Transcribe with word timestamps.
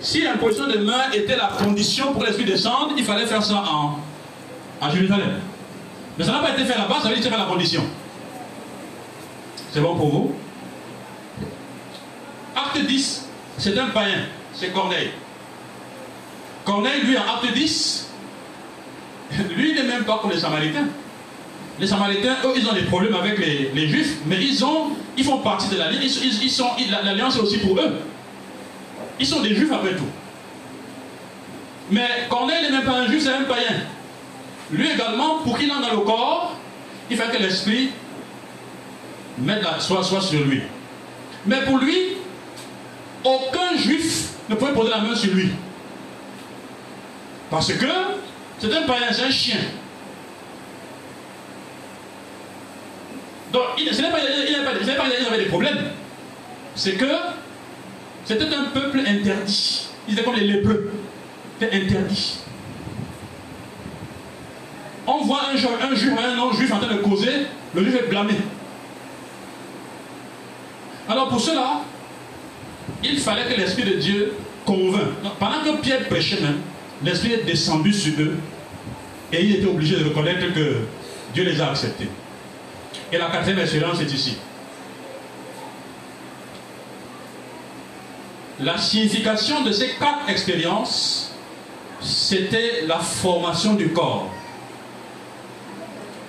si 0.00 0.22
l'imposition 0.22 0.66
de 0.68 0.78
main 0.78 1.10
était 1.12 1.36
la 1.36 1.50
condition 1.62 2.12
pour 2.12 2.24
l'esprit 2.24 2.44
descendre, 2.44 2.92
il 2.96 3.04
fallait 3.04 3.26
faire 3.26 3.42
ça 3.42 3.64
en, 3.68 3.98
en 4.80 4.90
Jérusalem. 4.90 5.40
Mais 6.16 6.24
ça 6.24 6.32
n'a 6.32 6.38
pas 6.38 6.50
été 6.50 6.64
fait 6.64 6.76
là-bas, 6.76 6.96
ça 7.02 7.08
veut 7.08 7.14
dire 7.14 7.24
que 7.24 7.30
c'est 7.30 7.36
la 7.36 7.44
condition. 7.44 7.84
C'est 9.72 9.80
bon 9.80 9.96
pour 9.96 10.08
vous? 10.08 10.34
Acte 12.56 12.84
10, 12.86 13.28
c'est 13.58 13.78
un 13.78 13.88
païen, 13.88 14.24
c'est 14.52 14.72
Corneille. 14.72 15.10
Corneille, 16.64 17.02
lui, 17.02 17.16
en 17.16 17.22
acte 17.22 17.52
10, 17.54 18.08
lui 19.56 19.74
n'est 19.74 19.84
même 19.84 20.04
pas 20.04 20.18
comme 20.20 20.30
les 20.30 20.40
Samaritains. 20.40 20.88
Les 21.80 21.86
Samaritains, 21.86 22.36
eux, 22.44 22.54
ils 22.56 22.68
ont 22.68 22.72
des 22.72 22.82
problèmes 22.82 23.14
avec 23.14 23.38
les, 23.38 23.88
Juifs, 23.88 24.18
mais 24.26 24.42
ils, 24.44 24.64
ont, 24.64 24.90
ils 25.16 25.24
font 25.24 25.38
partie 25.38 25.68
de 25.68 25.76
l'alliance. 25.76 26.20
Ils, 26.22 26.90
l'alliance 26.90 27.36
est 27.36 27.40
aussi 27.40 27.58
pour 27.58 27.78
eux. 27.78 28.00
Ils 29.20 29.26
sont 29.26 29.40
des 29.40 29.54
Juifs 29.54 29.72
après 29.72 29.94
tout. 29.94 30.08
Mais 31.90 32.06
Corneille 32.28 32.62
n'est 32.62 32.70
même 32.70 32.84
pas 32.84 32.98
un 32.98 33.06
Juif, 33.06 33.22
c'est 33.22 33.32
un 33.32 33.44
païen. 33.44 33.82
Lui 34.70 34.90
également, 34.90 35.38
pour 35.38 35.58
qu'il 35.58 35.70
entre 35.72 35.88
dans 35.88 35.94
le 35.94 36.04
corps, 36.04 36.56
il 37.10 37.16
fait 37.16 37.30
que 37.30 37.42
l'esprit 37.42 37.90
mette 39.38 39.62
la, 39.62 39.80
soit, 39.80 40.02
sur 40.02 40.44
lui. 40.44 40.62
Mais 41.46 41.62
pour 41.62 41.78
lui, 41.78 42.16
aucun 43.24 43.76
juif 43.76 44.30
ne 44.48 44.54
pouvait 44.54 44.72
poser 44.72 44.90
la 44.90 44.98
main 44.98 45.14
sur 45.14 45.32
lui. 45.32 45.50
Parce 47.50 47.72
que 47.72 47.86
c'est 48.58 48.74
un 48.74 48.82
païen, 48.82 49.06
c'est 49.12 49.24
un 49.24 49.30
chien. 49.30 49.56
Donc, 53.52 53.62
ce 53.78 54.02
n'est 54.02 54.10
pas 54.10 55.08
qu'il 55.08 55.26
avait 55.26 55.44
des 55.44 55.48
problèmes. 55.48 55.90
C'est 56.74 56.94
que 56.94 57.06
c'était 58.28 58.54
un 58.54 58.64
peuple 58.64 59.00
interdit. 59.00 59.88
Ils 60.06 60.12
étaient 60.12 60.22
comme 60.22 60.36
les 60.36 60.46
lépreux. 60.46 60.92
C'était 61.58 61.74
interdit. 61.74 62.40
On 65.06 65.24
voit 65.24 65.40
un, 65.50 65.56
jour, 65.56 65.70
un 65.80 65.94
juif, 65.94 66.12
un 66.22 66.36
non-juif 66.36 66.70
en 66.70 66.78
train 66.78 66.94
de 66.94 67.00
causer, 67.00 67.30
le 67.74 67.82
juif 67.82 67.94
est 67.94 68.08
blâmé. 68.08 68.34
Alors 71.08 71.30
pour 71.30 71.40
cela, 71.40 71.80
il 73.02 73.18
fallait 73.18 73.46
que 73.46 73.58
l'Esprit 73.58 73.84
de 73.84 73.94
Dieu 73.94 74.34
convainc. 74.66 75.08
Pendant 75.38 75.60
que 75.64 75.80
Pierre 75.80 76.06
prêchait 76.08 76.42
même, 76.42 76.60
l'Esprit 77.02 77.32
est 77.32 77.44
descendu 77.44 77.94
sur 77.94 78.12
eux 78.20 78.36
et 79.32 79.42
il 79.42 79.56
était 79.56 79.66
obligé 79.66 79.96
de 79.96 80.04
reconnaître 80.04 80.52
que 80.52 80.82
Dieu 81.32 81.44
les 81.44 81.58
a 81.62 81.70
acceptés. 81.70 82.08
Et 83.10 83.16
la 83.16 83.30
quatrième 83.30 83.60
expérience 83.60 84.02
est 84.02 84.12
ici. 84.12 84.36
La 88.60 88.76
signification 88.76 89.62
de 89.62 89.70
ces 89.70 89.90
quatre 89.90 90.28
expériences, 90.28 91.32
c'était 92.00 92.84
la 92.86 92.98
formation 92.98 93.74
du 93.74 93.92
corps. 93.92 94.26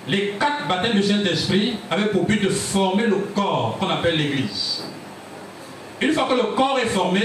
Les 0.06 0.34
quatre 0.38 0.68
baptêmes 0.68 0.92
du 0.92 1.02
Saint-Esprit 1.02 1.76
avaient 1.90 2.06
pour 2.10 2.24
but 2.24 2.42
de 2.42 2.48
former 2.48 3.06
le 3.06 3.16
corps 3.34 3.76
qu'on 3.78 3.88
appelle 3.88 4.16
l'Église. 4.16 4.84
Une 6.00 6.12
fois 6.12 6.26
que 6.28 6.34
le 6.34 6.54
corps 6.54 6.78
est 6.78 6.86
formé, 6.86 7.22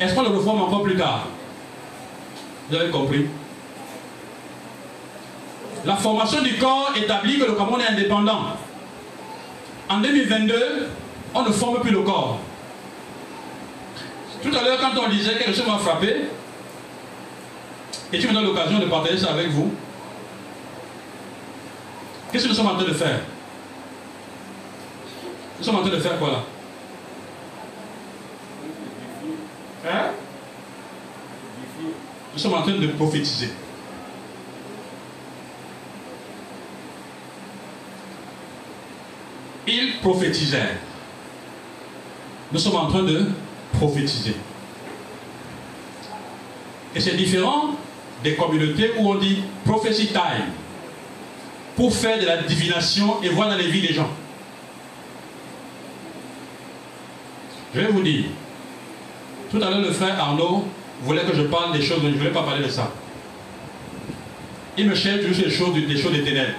est-ce 0.00 0.14
qu'on 0.14 0.22
le 0.22 0.28
reforme 0.28 0.62
encore 0.62 0.82
plus 0.82 0.96
tard? 0.96 1.26
Vous 2.70 2.76
avez 2.76 2.90
compris? 2.90 3.26
La 5.84 5.96
formation 5.96 6.42
du 6.42 6.56
corps 6.56 6.92
établit 6.96 7.38
que 7.38 7.44
le 7.44 7.52
Cameroun 7.52 7.80
est 7.80 7.92
indépendant. 7.92 8.40
En 9.88 9.98
2022, 9.98 10.88
on 11.34 11.42
ne 11.42 11.50
forme 11.50 11.80
plus 11.80 11.90
le 11.90 12.00
corps. 12.00 12.38
Tout 14.44 14.54
à 14.54 14.62
l'heure, 14.62 14.78
quand 14.78 15.00
on 15.00 15.08
disait 15.08 15.38
quelque 15.38 15.54
chose 15.54 15.66
m'a 15.66 15.78
frappé, 15.78 16.26
et 18.12 18.18
tu 18.18 18.28
me 18.28 18.34
donnes 18.34 18.44
l'occasion 18.44 18.78
de 18.78 18.84
partager 18.84 19.16
ça 19.16 19.30
avec 19.30 19.48
vous, 19.48 19.72
qu'est-ce 22.30 22.44
que 22.44 22.50
nous 22.50 22.54
sommes 22.54 22.66
en 22.66 22.74
train 22.74 22.84
de 22.84 22.92
faire? 22.92 23.20
Nous 25.58 25.64
sommes 25.64 25.76
en 25.76 25.80
train 25.80 25.90
de 25.90 25.98
faire 25.98 26.18
quoi 26.18 26.30
là? 26.30 26.42
Hein? 29.86 30.10
Nous 32.34 32.38
sommes 32.38 32.54
en 32.54 32.62
train 32.62 32.72
de 32.72 32.86
prophétiser. 32.88 33.48
Ils 39.66 40.00
prophétisèrent. 40.02 40.76
Nous 42.52 42.58
sommes 42.58 42.76
en 42.76 42.88
train 42.88 43.04
de 43.04 43.26
prophétiser. 43.78 44.36
Et 46.94 47.00
c'est 47.00 47.16
différent 47.16 47.76
des 48.22 48.34
communautés 48.34 48.92
où 48.98 49.10
on 49.10 49.16
dit 49.16 49.42
prophecy 49.64 50.08
time 50.08 50.52
pour 51.76 51.94
faire 51.94 52.18
de 52.18 52.26
la 52.26 52.38
divination 52.38 53.22
et 53.22 53.28
voir 53.28 53.48
dans 53.48 53.56
les 53.56 53.66
vies 53.66 53.86
des 53.86 53.92
gens. 53.92 54.08
Je 57.74 57.80
vais 57.80 57.88
vous 57.88 58.02
dire, 58.02 58.26
tout 59.50 59.56
à 59.56 59.68
l'heure 59.70 59.80
le 59.80 59.90
frère 59.90 60.18
Arnaud 60.20 60.64
voulait 61.02 61.24
que 61.24 61.34
je 61.34 61.42
parle 61.42 61.72
des 61.76 61.82
choses, 61.82 61.98
mais 62.02 62.10
je 62.10 62.14
ne 62.14 62.18
voulais 62.18 62.30
pas 62.30 62.44
parler 62.44 62.64
de 62.64 62.70
ça. 62.70 62.92
Il 64.76 64.88
me 64.88 64.94
cherche 64.94 65.22
juste 65.22 65.44
les 65.44 65.50
choses, 65.50 65.74
des 65.74 65.96
choses 65.96 66.12
des 66.12 66.22
ténèbres. 66.22 66.52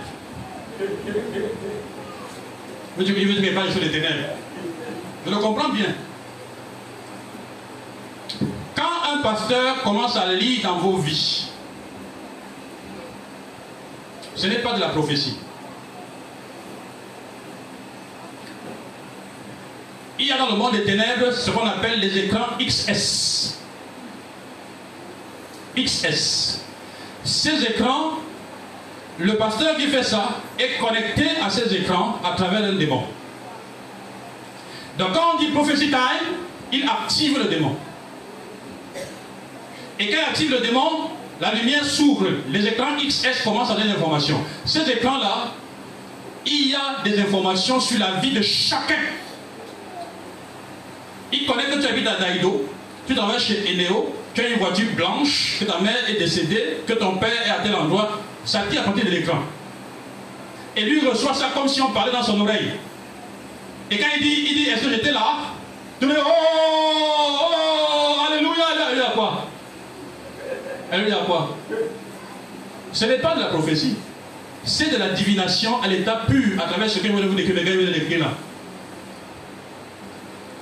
Il 2.97 3.03
veut 3.03 3.03
dire 3.05 3.41
qu'il 3.41 3.53
parle 3.53 3.67
des 3.67 3.73
choses 3.73 3.83
des 3.83 3.91
ténèbres. 3.91 4.35
Je 5.25 5.31
le 5.31 5.37
comprends 5.37 5.69
bien. 5.69 5.87
Quand 8.75 9.13
un 9.13 9.14
pasteur 9.25 9.81
commence 9.81 10.15
à 10.17 10.31
lire 10.33 10.61
dans 10.61 10.77
vos 10.77 10.97
vies, 10.97 11.47
ce 14.35 14.45
n'est 14.45 14.59
pas 14.59 14.73
de 14.73 14.79
la 14.79 14.89
prophétie. 14.89 15.35
Il 20.19 20.27
y 20.27 20.31
a 20.31 20.37
dans 20.37 20.51
le 20.51 20.57
monde 20.57 20.73
des 20.73 20.83
ténèbres 20.83 21.31
ce 21.31 21.49
qu'on 21.49 21.65
appelle 21.65 21.99
les 22.01 22.15
écrans 22.19 22.49
XS. 22.59 23.57
XS. 25.75 26.61
Ces 27.23 27.63
écrans, 27.63 28.19
le 29.17 29.37
pasteur 29.37 29.75
qui 29.75 29.87
fait 29.87 30.03
ça 30.03 30.37
est 30.59 30.77
connecté 30.79 31.25
à 31.43 31.49
ces 31.49 31.73
écrans 31.75 32.19
à 32.23 32.35
travers 32.35 32.63
un 32.63 32.73
démon. 32.73 33.03
Donc 34.99 35.13
quand 35.13 35.35
on 35.35 35.39
dit 35.39 35.47
prophétie 35.47 35.89
time, 35.89 36.37
il 36.71 36.83
active 36.87 37.39
le 37.39 37.45
démon. 37.45 37.75
Et 39.99 40.09
quand 40.09 40.17
il 40.17 40.29
active 40.29 40.51
le 40.51 40.59
démon, 40.59 41.09
la 41.41 41.53
lumière 41.53 41.85
s'ouvre. 41.85 42.27
Les 42.49 42.67
écrans 42.67 42.95
XS 42.97 43.43
commencent 43.43 43.71
à 43.71 43.75
donner 43.75 43.87
des 43.87 43.95
informations. 43.95 44.39
Ces 44.65 44.89
écrans-là, 44.89 45.51
il 46.45 46.69
y 46.69 46.75
a 46.75 47.03
des 47.03 47.19
informations 47.19 47.79
sur 47.79 47.99
la 47.99 48.19
vie 48.19 48.31
de 48.31 48.41
chacun. 48.41 48.95
Il 51.31 51.45
connaît 51.45 51.65
que 51.65 51.81
tu 51.81 51.87
habites 51.87 52.07
à 52.07 52.15
Daïdo, 52.15 52.69
tu 53.07 53.15
travailles 53.15 53.39
chez 53.39 53.63
Eneo, 53.71 54.15
tu 54.33 54.41
as 54.41 54.49
une 54.49 54.59
voiture 54.59 54.91
blanche, 54.95 55.57
que 55.59 55.65
ta 55.65 55.79
mère 55.79 56.09
est 56.09 56.19
décédée, 56.19 56.77
que 56.85 56.93
ton 56.93 57.17
père 57.17 57.33
est 57.45 57.49
à 57.49 57.63
tel 57.63 57.75
endroit. 57.75 58.21
Ça 58.45 58.63
tire 58.69 58.81
à 58.81 58.83
partir 58.83 59.05
de 59.05 59.09
l'écran. 59.09 59.39
Et 60.77 60.81
lui 60.81 61.07
reçoit 61.07 61.33
ça 61.33 61.49
comme 61.53 61.67
si 61.67 61.81
on 61.81 61.89
parlait 61.89 62.11
dans 62.11 62.23
son 62.23 62.39
oreille. 62.41 62.73
Et 63.89 63.97
quand 63.97 64.07
il 64.17 64.23
dit, 64.23 64.47
il 64.49 64.55
dit, 64.55 64.69
est-ce 64.69 64.83
que 64.83 64.89
j'étais 64.89 65.11
là? 65.11 65.37
Me 66.01 66.07
dis, 66.07 66.13
oh, 66.17 66.29
oh, 66.29 67.49
oh, 67.49 68.31
alléluia, 68.31 68.65
alléluia, 68.85 69.11
quoi 69.15 69.47
Alléluia, 70.91 71.17
quoi? 71.25 71.57
Ce 72.93 73.05
n'est 73.05 73.19
pas 73.19 73.35
de 73.35 73.41
la 73.41 73.47
prophétie. 73.47 73.95
C'est 74.63 74.91
de 74.91 74.97
la 74.97 75.09
divination 75.09 75.81
à 75.81 75.87
l'état 75.87 76.23
pur, 76.27 76.61
à 76.61 76.67
travers 76.67 76.89
ce 76.89 76.99
que 76.99 77.07
vous 77.07 77.35
décrire, 77.35 77.55
décrire 77.63 78.19
là. 78.19 78.31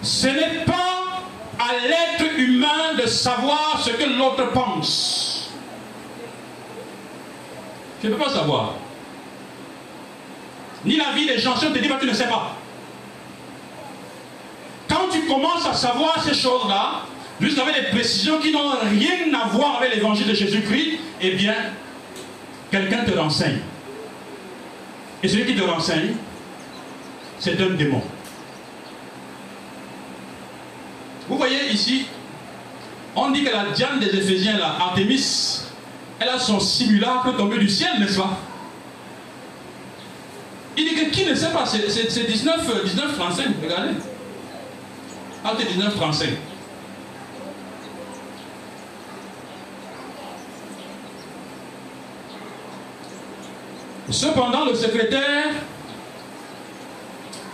Ce 0.01 0.27
n'est 0.27 0.65
pas 0.65 1.23
à 1.59 1.87
l'être 1.87 2.37
humain 2.37 2.95
de 3.01 3.07
savoir 3.07 3.81
ce 3.83 3.91
que 3.91 4.17
l'autre 4.17 4.51
pense. 4.51 5.51
Tu 8.01 8.07
ne 8.07 8.15
peux 8.15 8.23
pas 8.23 8.31
savoir. 8.31 8.73
Ni 10.83 10.97
la 10.97 11.11
vie 11.11 11.25
des 11.25 11.37
gens. 11.37 11.55
Si 11.55 11.65
on 11.65 11.71
te 11.71 11.79
dit, 11.79 11.87
tu 11.87 12.05
ne 12.05 12.13
sais 12.13 12.27
pas. 12.27 12.57
Quand 14.89 15.07
tu 15.09 15.25
commences 15.25 15.65
à 15.65 15.73
savoir 15.73 16.21
ces 16.21 16.33
choses-là, 16.33 17.03
jusqu'à 17.43 17.63
avec 17.63 17.75
des 17.75 17.89
précisions 17.89 18.39
qui 18.39 18.51
n'ont 18.51 18.69
rien 18.69 19.33
à 19.33 19.47
voir 19.49 19.77
avec 19.77 19.95
l'évangile 19.95 20.27
de 20.27 20.33
Jésus-Christ, 20.33 20.99
eh 21.21 21.31
bien, 21.31 21.55
quelqu'un 22.71 23.03
te 23.03 23.11
renseigne. 23.17 23.59
Et 25.21 25.27
celui 25.27 25.45
qui 25.45 25.55
te 25.55 25.63
renseigne, 25.63 26.15
c'est 27.39 27.59
un 27.61 27.71
démon. 27.71 28.01
Vous 31.27 31.37
voyez 31.37 31.69
ici, 31.71 32.05
on 33.15 33.31
dit 33.31 33.43
que 33.43 33.51
la 33.51 33.65
Diane 33.73 33.99
des 33.99 34.17
Éphésiens, 34.17 34.57
là, 34.57 34.75
Artemis, 34.79 35.61
elle 36.19 36.29
a 36.29 36.39
son 36.39 36.59
simulacre 36.59 37.35
tombé 37.35 37.57
du 37.57 37.69
ciel, 37.69 37.91
n'est-ce 37.99 38.17
pas? 38.17 38.37
Il 40.77 40.85
dit 40.85 40.95
que 40.95 41.09
qui 41.11 41.25
ne 41.25 41.35
sait 41.35 41.51
pas, 41.51 41.65
c'est 41.65 41.79
19, 42.27 42.83
19, 42.85 43.17
35, 43.17 43.47
regardez. 43.61 43.91
Acte 45.45 45.67
19, 45.67 45.95
35. 45.95 46.29
Cependant, 54.13 54.65
le 54.65 54.75
secrétaire 54.75 55.49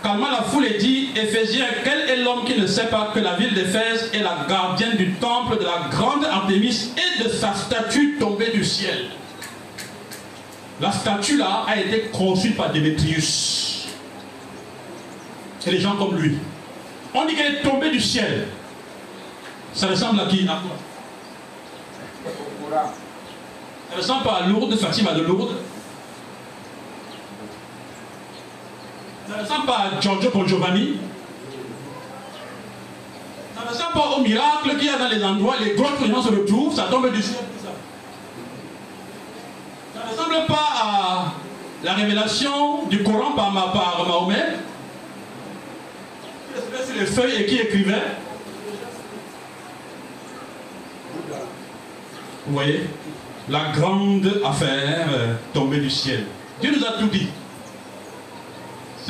calma 0.02 0.30
la 0.30 0.42
foule 0.42 0.66
et 0.66 0.76
dit 0.76 1.08
Éphésiens, 1.16 1.64
quel 1.82 2.00
est 2.00 2.16
l'homme 2.22 2.44
qui 2.44 2.60
ne 2.60 2.66
sait 2.66 2.88
pas 2.88 3.12
que 3.14 3.18
la 3.18 3.34
ville 3.36 3.54
d'Éphèse 3.54 4.10
est 4.12 4.22
la 4.22 4.44
gardienne 4.46 4.96
du 4.96 5.12
temple 5.14 5.58
de 5.58 5.64
la 5.64 5.88
grande 5.90 6.26
Artémis 6.26 6.90
et 6.98 7.24
de 7.24 7.30
sa 7.30 7.54
statue 7.54 8.18
tombée 8.20 8.50
du 8.50 8.62
ciel? 8.62 9.06
La 10.82 10.92
statue 10.92 11.38
là 11.38 11.64
a 11.66 11.78
été 11.78 12.10
construite 12.12 12.58
par 12.58 12.70
Démétrius. 12.70 13.86
Et 15.66 15.70
les 15.70 15.80
gens 15.80 15.96
comme 15.96 16.16
lui. 16.18 16.36
On 17.14 17.24
dit 17.24 17.36
qu'elle 17.36 17.54
est 17.56 17.62
tombée 17.62 17.90
du 17.90 18.00
ciel. 18.00 18.48
Ça 19.72 19.86
ressemble 19.86 20.20
à 20.20 20.26
qui? 20.26 20.46
À 20.46 20.60
Ça 23.90 23.96
ressemble 23.96 24.24
pas 24.24 24.40
à 24.42 24.46
Lourdes, 24.46 24.76
Fatima 24.76 25.14
de 25.14 25.22
Lourdes. 25.22 25.56
Ça 29.30 29.36
ne 29.36 29.42
ressemble 29.42 29.66
pas 29.66 29.76
à 29.78 30.00
Giorgio 30.00 30.30
Bon 30.34 30.44
Giovanni. 30.44 30.96
Ça 33.56 33.64
ne 33.64 33.68
ressemble 33.68 33.92
pas 33.92 34.16
au 34.16 34.22
miracle 34.22 34.76
qu'il 34.76 34.86
y 34.86 34.88
a 34.88 34.98
dans 34.98 35.08
les 35.08 35.22
endroits, 35.22 35.54
les 35.62 35.74
grottes 35.74 36.00
où 36.00 36.04
les 36.04 36.10
se 36.10 36.28
retrouvent, 36.28 36.74
ça 36.74 36.88
tombe 36.90 37.12
du 37.12 37.22
ciel. 37.22 37.36
Ça 39.94 40.00
ne 40.04 40.10
ressemble 40.10 40.46
pas 40.48 40.68
à 40.82 41.24
la 41.84 41.94
révélation 41.94 42.86
du 42.86 43.04
Coran 43.04 43.32
par, 43.36 43.52
par 43.72 44.04
Mahomet, 44.08 44.56
qui 46.56 46.86
sur 46.86 46.96
les 46.98 47.06
feuilles 47.06 47.42
et 47.42 47.46
qui 47.46 47.58
écrivait. 47.58 48.02
Vous 52.48 52.54
voyez 52.54 52.80
La 53.48 53.66
grande 53.76 54.40
affaire 54.44 55.06
euh, 55.12 55.34
tombée 55.54 55.78
du 55.78 55.90
ciel. 55.90 56.24
Dieu 56.60 56.72
nous 56.76 56.84
a 56.84 56.98
tout 56.98 57.06
dit. 57.06 57.28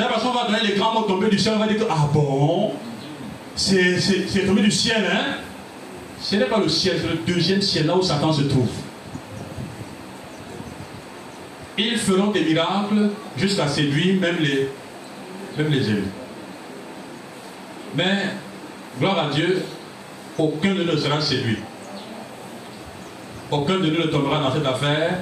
C'est 0.00 0.08
parce 0.08 0.22
qu'on 0.22 0.32
va 0.32 0.46
donner 0.46 0.66
les 0.66 0.78
grands 0.78 0.94
mots 0.94 1.02
tombés 1.02 1.28
du 1.28 1.38
ciel, 1.38 1.56
on 1.56 1.58
va 1.58 1.66
dire 1.66 1.76
que, 1.76 1.90
ah 1.90 2.08
bon, 2.10 2.72
c'est 3.54 4.46
tombé 4.46 4.62
du 4.62 4.70
ciel, 4.70 5.04
hein? 5.12 5.36
Ce 6.18 6.36
n'est 6.36 6.46
pas 6.46 6.58
le 6.58 6.70
ciel, 6.70 6.96
c'est 7.02 7.08
le 7.08 7.34
deuxième 7.34 7.60
ciel, 7.60 7.84
là 7.84 7.94
où 7.94 8.00
Satan 8.00 8.32
se 8.32 8.44
trouve. 8.44 8.70
Ils 11.76 11.98
feront 11.98 12.28
des 12.28 12.40
miracles 12.44 13.10
jusqu'à 13.36 13.68
séduire 13.68 14.18
même 14.18 14.36
les, 14.40 14.70
même 15.58 15.70
les 15.70 15.90
élus. 15.90 16.04
Mais, 17.94 18.24
gloire 18.98 19.18
à 19.18 19.34
Dieu, 19.34 19.62
aucun 20.38 20.74
de 20.74 20.82
nous 20.82 20.92
ne 20.92 20.96
sera 20.96 21.20
séduit. 21.20 21.58
Aucun 23.50 23.74
de 23.74 23.90
nous 23.90 24.00
ne 24.00 24.06
tombera 24.06 24.40
dans 24.40 24.54
cette 24.54 24.66
affaire, 24.66 25.18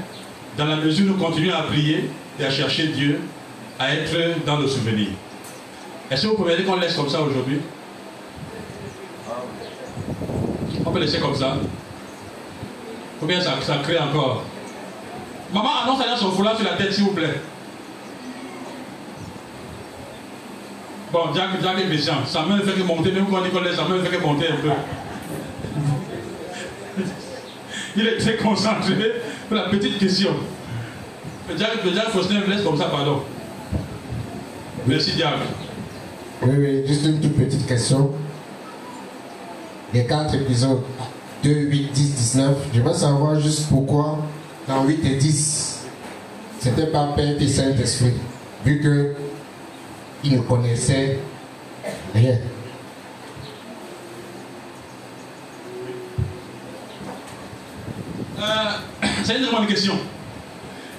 dans 0.56 0.66
la 0.66 0.76
mesure 0.76 1.06
où 1.06 1.08
nous 1.16 1.16
continuons 1.16 1.56
à 1.56 1.62
prier 1.62 2.08
et 2.38 2.44
à 2.44 2.50
chercher 2.52 2.86
Dieu 2.88 3.18
à 3.78 3.94
être 3.94 4.44
dans 4.44 4.58
le 4.58 4.66
souvenir. 4.66 5.08
Est-ce 6.10 6.22
que 6.22 6.26
vous 6.28 6.36
pouvez 6.36 6.56
dire 6.56 6.66
qu'on 6.66 6.76
laisse 6.76 6.94
comme 6.94 7.08
ça 7.08 7.20
aujourd'hui? 7.20 7.60
On 10.84 10.90
peut 10.90 11.00
laisser 11.00 11.20
comme 11.20 11.34
ça 11.34 11.56
Ou 13.20 13.26
bien 13.26 13.40
ça, 13.40 13.54
ça 13.60 13.76
crée 13.82 13.98
encore 13.98 14.42
Maman 15.52 15.70
annonce 15.84 16.00
à 16.00 16.16
son 16.16 16.32
foulard 16.32 16.56
sur 16.56 16.64
la 16.64 16.76
tête, 16.76 16.92
s'il 16.92 17.04
vous 17.04 17.12
plaît. 17.12 17.40
Bon, 21.10 21.32
Jack, 21.34 21.48
Jack 21.62 21.78
est 21.80 21.86
méchant. 21.86 22.26
Sa 22.26 22.42
main 22.42 22.56
ne 22.56 22.62
fait 22.62 22.78
que 22.78 22.82
monter, 22.82 23.12
même 23.12 23.26
quand 23.30 23.42
sa 23.74 23.84
main 23.84 23.96
ne 23.96 24.02
fait 24.02 24.16
que 24.16 24.22
monter 24.22 24.48
un 24.48 24.56
peu. 24.56 24.68
Il 27.96 28.06
est 28.06 28.18
très 28.18 28.36
concentré 28.36 28.94
pour 29.48 29.56
la 29.56 29.70
petite 29.70 29.98
question. 29.98 30.34
Le 31.48 31.56
Jack 31.56 32.10
Faustin 32.10 32.40
me 32.40 32.46
laisse 32.46 32.62
comme 32.62 32.76
ça, 32.76 32.86
pardon. 32.86 33.22
Merci 34.86 35.12
Diable. 35.12 35.42
Oui, 36.42 36.54
oui, 36.56 36.86
juste 36.86 37.04
une 37.04 37.20
toute 37.20 37.36
petite 37.36 37.66
question. 37.66 38.12
Les 39.92 40.06
quatre 40.06 40.34
épisodes 40.34 40.82
2, 41.42 41.50
8, 41.50 41.92
10, 41.92 42.14
19, 42.14 42.56
je 42.74 42.80
veux 42.80 42.92
savoir 42.92 43.40
juste 43.40 43.68
pourquoi 43.68 44.18
dans 44.66 44.84
8 44.84 45.04
et 45.04 45.16
10, 45.16 45.86
c'était 46.60 46.86
pas 46.86 47.12
Père 47.16 47.40
et 47.40 47.48
Saint-Esprit, 47.48 48.12
vu 48.64 48.80
que 48.80 49.14
il 50.24 50.34
ne 50.34 50.40
connaissait 50.40 51.18
rien. 52.14 52.36
Euh, 58.38 58.44
c'est 59.24 59.38
une 59.38 59.50
bonne 59.50 59.66
question. 59.66 59.94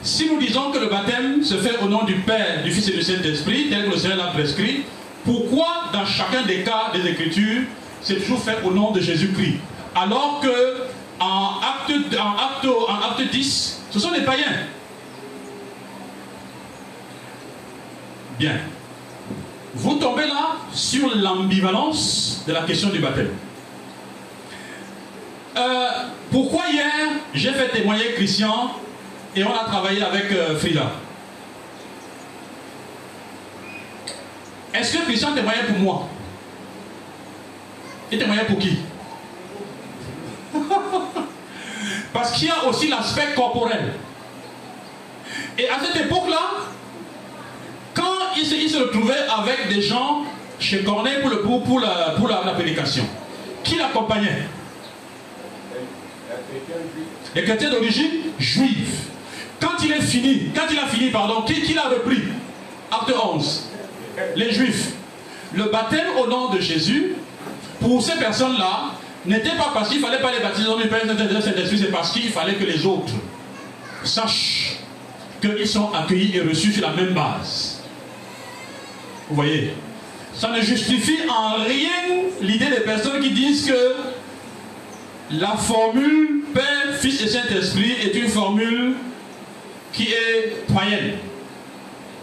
Si 0.10 0.28
nous 0.28 0.40
disons 0.40 0.72
que 0.72 0.80
le 0.80 0.88
baptême 0.88 1.44
se 1.44 1.54
fait 1.54 1.78
au 1.84 1.88
nom 1.88 2.04
du 2.04 2.16
Père, 2.16 2.64
du 2.64 2.72
Fils 2.72 2.90
et 2.90 2.94
du 2.94 3.04
Saint-Esprit, 3.04 3.68
tel 3.70 3.86
que 3.86 3.92
le 3.92 3.98
Seigneur 3.98 4.18
l'a 4.18 4.32
prescrit, 4.32 4.82
pourquoi 5.24 5.68
dans 5.94 6.04
chacun 6.04 6.42
des 6.48 6.64
cas 6.64 6.92
des 6.96 7.08
Écritures, 7.08 7.62
c'est 8.02 8.16
toujours 8.16 8.42
fait 8.42 8.58
au 8.66 8.72
nom 8.72 8.90
de 8.90 9.00
Jésus-Christ? 9.00 9.60
Alors 9.94 10.40
que 10.42 10.78
en 11.20 11.60
acte, 11.62 12.18
en, 12.18 13.12
acte, 13.12 13.32
10, 13.32 13.82
ce 13.92 14.00
sont 14.00 14.10
des 14.10 14.22
païens. 14.22 14.66
Bien. 18.40 18.56
Vous 19.76 19.94
tombez 19.98 20.26
là 20.26 20.56
sur 20.74 21.16
l'ambivalence 21.18 22.44
de 22.48 22.54
la 22.54 22.64
question 22.64 22.90
du 22.90 22.98
baptême. 22.98 23.30
Euh, 25.56 25.90
pourquoi 26.32 26.64
hier 26.72 27.12
j'ai 27.36 27.52
fait 27.52 27.70
témoigner 27.70 28.14
Christian 28.16 28.72
et 29.36 29.44
on 29.44 29.54
a 29.54 29.64
travaillé 29.66 30.02
avec 30.02 30.32
euh, 30.32 30.58
Frida. 30.58 30.92
Est-ce 34.74 34.98
que 34.98 35.04
Christian 35.04 35.34
témoignait 35.34 35.64
pour 35.64 35.78
moi? 35.78 36.08
Il 38.12 38.20
témoignait 38.20 38.46
pour 38.46 38.58
qui? 38.60 38.80
Parce 42.14 42.32
qu'il 42.32 42.48
y 42.48 42.52
a 42.52 42.66
aussi 42.66 42.88
l'aspect 42.88 43.34
corporel. 43.36 43.94
Et 45.58 45.68
à 45.70 45.80
cette 45.80 46.06
époque-là, 46.06 46.40
quand 47.94 48.36
il 48.38 48.46
se, 48.46 48.78
retrouvait 48.78 49.28
avec 49.38 49.68
des 49.70 49.82
gens 49.82 50.24
chez 50.60 50.84
Corneille 50.84 51.20
pour, 51.22 51.80
la, 51.80 52.12
pour 52.18 52.28
la, 52.28 52.38
prédication, 52.54 53.06
qui 53.64 53.76
l'accompagnait? 53.76 54.48
Les 57.36 57.44
chrétiens 57.44 57.70
d'origine 57.70 58.32
juive. 58.40 59.10
Il 59.84 59.92
est 59.92 60.02
fini, 60.02 60.52
quand 60.56 60.66
il 60.72 60.78
a 60.78 60.88
fini, 60.88 61.10
pardon, 61.10 61.42
qui, 61.44 61.74
l'a 61.74 61.90
repris? 61.90 62.24
Acte 62.92 63.14
11. 63.24 63.70
Les 64.36 64.52
Juifs. 64.52 64.94
Le 65.54 65.66
baptême 65.66 66.08
au 66.22 66.28
nom 66.28 66.50
de 66.50 66.60
Jésus, 66.60 67.16
pour 67.80 68.04
ces 68.04 68.18
personnes-là, 68.18 68.92
n'était 69.26 69.56
pas 69.56 69.72
parce 69.74 69.90
qu'il 69.90 70.02
ne 70.02 70.06
fallait 70.06 70.22
pas 70.22 70.32
les 70.32 70.40
baptiser 70.40 70.68
au 70.68 70.72
nom 70.72 70.82
du 70.82 70.88
Père 70.88 71.02
Saint-Esprit, 71.06 71.80
c'est 71.80 71.92
parce 71.92 72.12
qu'il 72.12 72.30
fallait 72.30 72.56
que 72.56 72.66
les 72.66 72.86
autres 72.86 73.14
sachent 74.04 74.78
qu'ils 75.42 75.68
sont 75.68 75.92
accueillis 75.94 76.36
et 76.36 76.42
reçus 76.42 76.74
sur 76.74 76.82
la 76.82 76.94
même 76.94 77.14
base. 77.14 77.82
Vous 79.30 79.36
voyez? 79.36 79.74
Ça 80.34 80.50
ne 80.52 80.62
justifie 80.62 81.20
en 81.30 81.64
rien 81.64 82.24
l'idée 82.42 82.68
des 82.68 82.82
personnes 82.82 83.22
qui 83.22 83.32
disent 83.32 83.68
que 83.68 83.96
la 85.32 85.56
formule 85.58 86.44
Père, 86.54 86.98
Fils 87.00 87.22
et 87.22 87.28
Saint-Esprit 87.28 87.94
est 88.04 88.16
une 88.16 88.30
formule 88.30 88.96
qui 89.94 90.08
est 90.12 90.66
païenne. 90.74 91.18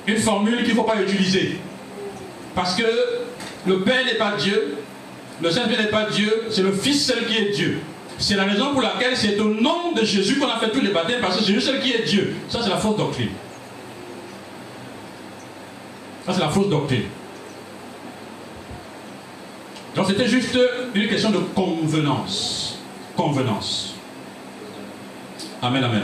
Une 0.07 0.19
formule 0.19 0.59
qu'il 0.59 0.71
ne 0.71 0.75
faut 0.75 0.85
pas 0.85 1.01
utiliser. 1.01 1.59
Parce 2.55 2.75
que 2.75 2.85
le 3.67 3.81
Père 3.81 4.05
n'est 4.05 4.15
pas 4.15 4.37
Dieu, 4.37 4.79
le 5.43 5.51
Saint-Père 5.51 5.81
n'est 5.81 5.91
pas 5.91 6.05
Dieu, 6.05 6.45
c'est 6.51 6.63
le 6.63 6.73
Fils 6.73 7.07
seul 7.07 7.27
qui 7.27 7.37
est 7.37 7.51
Dieu. 7.51 7.81
C'est 8.19 8.37
la 8.37 8.45
raison 8.45 8.73
pour 8.73 8.81
laquelle 8.81 9.17
c'est 9.17 9.39
au 9.39 9.53
nom 9.53 9.93
de 9.93 10.05
Jésus 10.05 10.39
qu'on 10.39 10.49
a 10.49 10.59
fait 10.59 10.71
tous 10.71 10.81
les 10.81 10.91
baptêmes, 10.91 11.21
parce 11.21 11.37
que 11.37 11.45
c'est 11.45 11.53
juste 11.53 11.67
seul 11.67 11.81
qui 11.81 11.93
est 11.93 12.05
Dieu. 12.05 12.35
Ça, 12.49 12.61
c'est 12.63 12.71
la 12.71 12.79
fausse 12.79 12.97
doctrine. 12.97 13.31
Ça, 16.25 16.33
c'est 16.33 16.41
la 16.41 16.49
fausse 16.49 16.69
doctrine. 16.69 17.05
Donc, 19.95 20.07
c'était 20.07 20.29
juste 20.29 20.59
une 20.95 21.09
question 21.09 21.31
de 21.31 21.39
convenance. 21.55 22.79
Convenance. 23.17 23.95
Amen, 25.61 25.85
amen. 25.85 26.03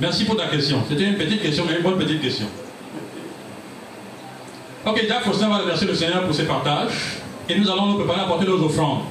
Merci 0.00 0.24
pour 0.24 0.36
ta 0.36 0.46
question. 0.46 0.82
C'était 0.88 1.04
une 1.04 1.16
petite 1.16 1.42
question, 1.42 1.64
mais 1.68 1.76
une 1.76 1.82
bonne 1.82 1.98
petite 1.98 2.22
question. 2.22 2.46
Ok, 4.86 5.04
Jacques 5.06 5.24
Faustin 5.24 5.48
va 5.48 5.58
remercier 5.58 5.86
le 5.86 5.94
Seigneur 5.94 6.24
pour 6.24 6.34
ses 6.34 6.44
partages. 6.44 7.18
Et 7.48 7.58
nous 7.58 7.70
allons 7.70 7.86
nous 7.86 7.98
préparer 7.98 8.22
à 8.22 8.24
porter 8.24 8.46
nos 8.46 8.64
offrandes. 8.64 9.02